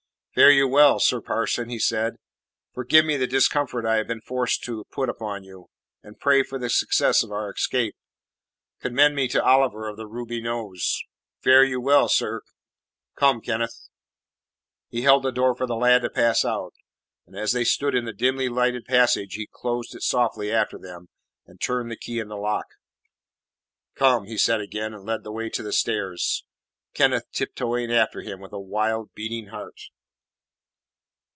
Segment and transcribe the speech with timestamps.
[0.33, 2.15] "Fare you well, sir parson," he said.
[2.73, 5.67] "Forgive me the discomfort I have been forced to put upon you,
[6.03, 7.97] and pray for the success of our escape.
[8.79, 11.03] Commend me to Oliver of the ruby nose.
[11.43, 12.43] Fare you well, sir.
[13.17, 13.89] Come, Kenneth."
[14.87, 16.73] He held the door for the lad to pass out.
[17.35, 21.09] As they stood in the dimly lighted passage he closed it softly after them,
[21.45, 22.67] and turned the key in the lock.
[23.95, 26.45] "Come," he said again, and led the way to the stairs,
[26.93, 29.77] Kenneth tiptoeing after him with wildly beating heart.